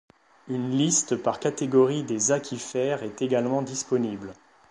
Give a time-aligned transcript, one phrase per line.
[0.47, 4.33] Une liste par catégorie des aquifères est également disponible.